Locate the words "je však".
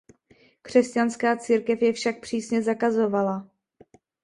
1.81-2.19